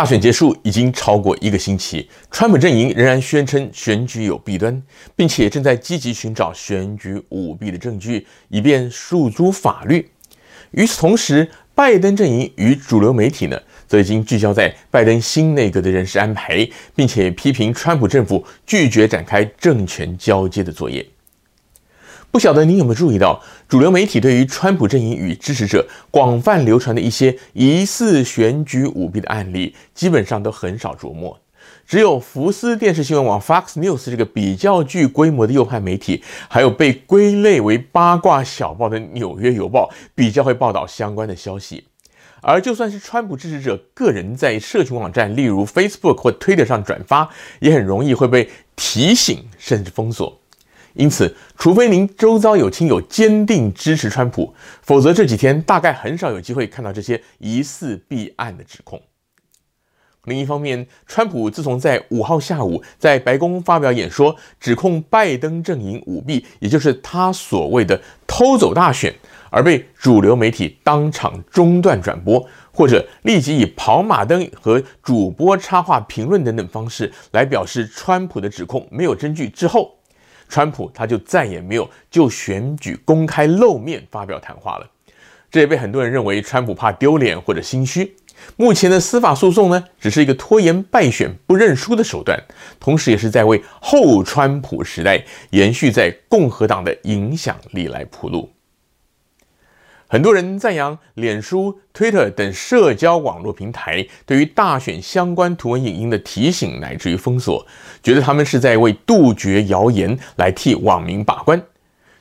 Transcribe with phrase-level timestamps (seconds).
[0.00, 4.82] 大选结束已经超过一个星期，川普阵营仍然宣称选举有弊端，
[5.14, 10.10] 并且正在积极寻找选举舞弊的证据，以便诉诸法律。
[10.70, 21.06] 与此同时，拜登阵营与主流媒体呢，则已经聚焦在拜登新内阁的人事安排，并且批评川普政府拒绝展开政权交接的作业。
[22.32, 31.36] 不晓得您有没有注意到，主流媒体对于川普阵营与支持者广泛流传的一些疑似选举舞弊的案例，基本上都很少琢磨。
[31.84, 41.82] 只有福斯电视新闻网 （Fox News） 这个比较具规模的右派媒体，还有被归类为八卦小报的《纽约邮报》，比较会报道相关的消息。
[42.42, 47.28] 而就算是川普支持者个人在社群网站，例如 Facebook 或 Twitter 上转发，
[47.58, 50.39] 也很容易会被提醒甚至封锁。
[50.94, 59.00] 因此，除非您周遭有亲友坚定支持川普，否则这几天大概很少有机会看到这些疑似弊案的指控。
[60.24, 69.14] 另一方面，川普自从在五号下午在白宫发表演说，指控拜登阵营舞弊，也就是他所谓的偷走大选，
[69.48, 79.99] 而被主流媒体当场中断转播，或者立即以跑马灯和主播插话评论等等方式来表示川普的指控没有证据之后，
[80.50, 84.90] 川普他就再也没有就选举公开露面发表谈话了。
[85.50, 88.14] 这也被很多人认为川普怕丢脸或者心虚。
[88.56, 92.42] 目前的司法诉讼呢，只是一个拖延败选不认输的手段，
[92.78, 98.50] 同时也是在为后川普时代延续在共和党的影响力来铺路。
[100.12, 107.64] 很多人赞扬脸书、Twitter 等社交网络平台对于大选相关图文影音的提醒乃至于封锁，
[108.02, 111.62] 觉得他们是在为杜绝谣言来替网民把关。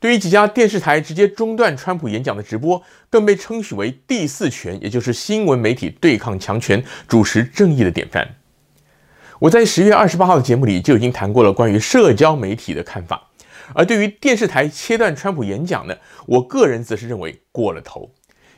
[0.00, 8.26] 对于几家电视台直接中断川普演讲的直播，更被称许为第四权，也就是新闻媒体对抗强权、主持正义的典范。
[9.40, 13.28] 我在十月二十八号的节目里就已经谈过了关于社交媒体的看法。
[13.72, 15.94] 而对于电视台切断川普演讲呢，
[16.26, 18.10] 我个人则是认为过了头，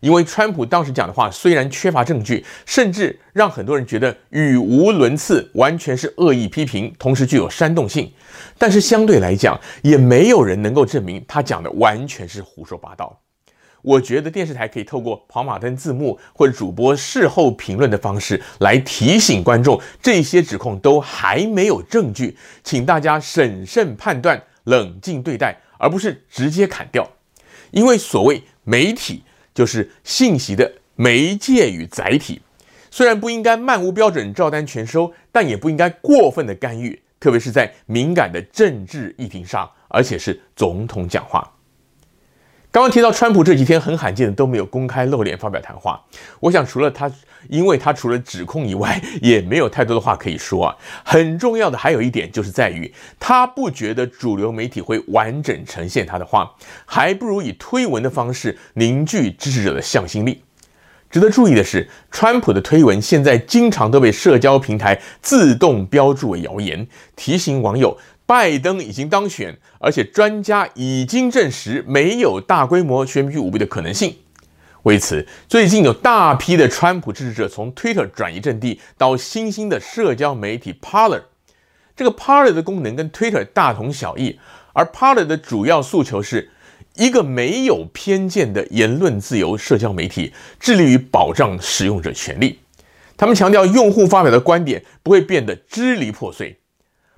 [0.00, 8.12] 因为川普当时讲的话虽然缺乏证据，甚至让很多人觉得语无伦次，完全是恶意批评，同时具有煽动性，
[8.56, 13.20] 但是相对来讲，也没有人能够证明他讲的完全是胡说八道。
[13.82, 24.42] 我觉得电视台可以透过跑马灯字幕或者主播事后评论的方式来提醒观众，这些指控都还没有证据，请大家审慎判断。
[24.64, 27.08] 冷静对待，而不是直接砍掉。
[27.70, 29.22] 因为所谓媒体
[29.54, 32.40] 就是信息的媒介与载体，
[32.90, 41.53] 虽然不应该漫无标准照单全收，但也不应该过分的干预，特别是在敏感的政治议题上，而且是总统讲话。
[42.74, 46.02] 刚刚提到川普这几天很罕见的都没有公开露脸发表谈话，
[46.40, 47.08] 我想除了他，
[47.48, 50.76] 因为他除了指控以外， 也没有太多的话可以说啊。
[51.04, 56.50] 很重要的还有一点就是在于他不觉得主流媒体会完整呈现他的话，
[56.84, 60.42] 还不如以推文的方式凝聚支持者的向心力。
[61.08, 66.84] 值得注意的是，川普的推文现在经常都被社交平台自动标注为谣言，
[67.14, 67.96] 提醒网友。
[68.26, 74.16] 拜登已经当选，而且专家已经证实没有大规模选举舞弊的可能性。
[74.84, 81.22] 为此，最近有大批的川普支持者从 Twitter 转移阵地到新兴的社交媒体 Parler。
[81.96, 84.38] 这个 Parler 的功能跟 Twitter 大同小异，
[84.72, 86.50] 而 Parler 的主要诉求是
[86.96, 92.58] 一个没有偏见的言论自由社交媒体，致力于保障使用者权利。
[93.16, 96.58] 他们强调，用户发表的观点不会变得支离破碎。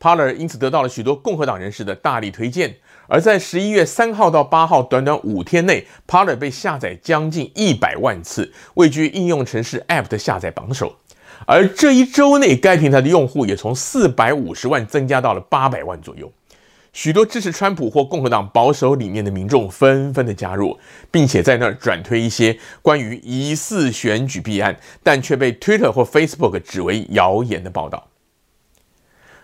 [0.00, 2.76] Parler 因此得到了许多共和党人士的大力推荐，
[3.08, 10.96] 而在十一月三号到八号短短五天内，Parler 被下载将近一百万次，位居应用程式 App 的下载榜首。
[11.46, 16.30] 而这一周内，该平台的用户也从四百五十万增加到了八百万左右。
[16.92, 20.78] 许多支持川普或共和党保守理念的民众纷纷的加入，
[21.10, 28.08] 并且在那儿转推一些关于疑似选举弊案，但却被 Twitter 或 Facebook 指为谣言的报道。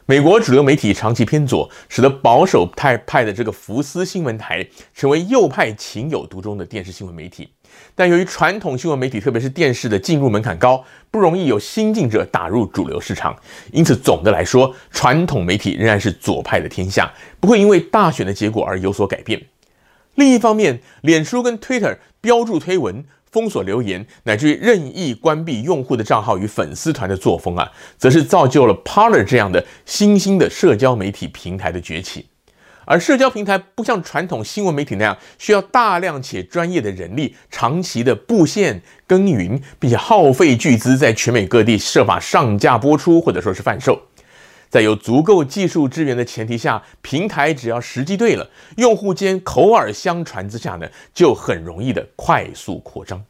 [0.06, 7.48] 美国主流媒体长期偏左，使得保守派派的这个福斯新闻台成为右派情有独钟的电视新闻媒体。
[7.94, 13.34] 但由于传统新闻媒体，特别是电视的进入门槛高，不容易有新进者打入主流市场，
[13.72, 17.10] 因此总的来说，传统媒体仍然是左派的天下，
[17.40, 19.46] 不会因为大选的结果而有所改变。
[20.16, 23.06] 另一方面，脸书跟 Twitter 标注推文。
[23.34, 32.26] 封锁留言，乃至于任意关闭用户的账号与粉丝团的作风啊，则是造就了 Parler 这样的新兴的社交媒体平台的崛起。
[32.84, 44.00] 而社交平台不像传统新闻媒体那样需要大量且专业的人力，长期的布线耕耘，并且耗费巨资在全美各地设法上架播出或者说是贩售。
[44.74, 53.24] 在有足够技术支援的前提下，平台只要时机对了，用户间口耳相传之下呢，就很容易的快速扩张。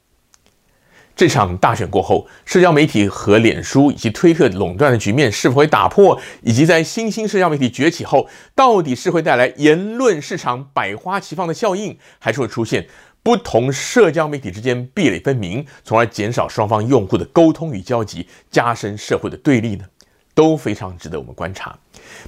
[1.14, 6.18] 这场大选过后，社交媒体和脸书以及推特垄断的局面是否会打破？
[6.40, 12.86] 以及在新兴社交媒体崛起后，到底是会带来言论市场百花齐放的效应，还是会出现
[13.22, 19.84] 不同社交媒体之间壁垒分明，从而减少双方用户的沟通与交集，加深社会的对立呢？
[20.34, 21.78] 都非常值得我们观察。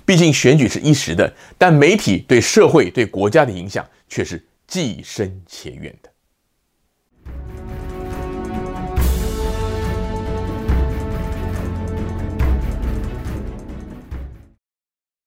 [0.05, 6.11] 毕竟选举是一时的，但媒体对社会、对国家的影响却是既深且远的。